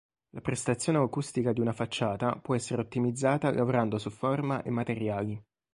[0.31, 5.43] La prestazione acustica di una facciata può essere ottimizzata lavorando su forma e materiali.